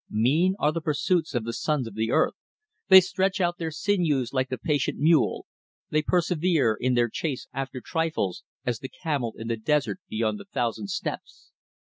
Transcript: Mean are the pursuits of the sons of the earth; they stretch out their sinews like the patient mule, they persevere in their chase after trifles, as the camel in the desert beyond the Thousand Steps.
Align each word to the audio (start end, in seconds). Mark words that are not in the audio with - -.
Mean 0.09 0.55
are 0.57 0.71
the 0.71 0.81
pursuits 0.81 1.35
of 1.35 1.43
the 1.43 1.53
sons 1.53 1.85
of 1.87 1.93
the 1.93 2.09
earth; 2.09 2.33
they 2.87 3.01
stretch 3.01 3.39
out 3.39 3.59
their 3.59 3.69
sinews 3.69 4.33
like 4.33 4.49
the 4.49 4.57
patient 4.57 4.97
mule, 4.97 5.45
they 5.91 6.01
persevere 6.01 6.73
in 6.79 6.95
their 6.95 7.07
chase 7.07 7.45
after 7.53 7.79
trifles, 7.79 8.43
as 8.65 8.79
the 8.79 8.89
camel 8.89 9.35
in 9.37 9.47
the 9.47 9.57
desert 9.57 9.99
beyond 10.09 10.39
the 10.39 10.45
Thousand 10.45 10.89
Steps. 10.89 11.51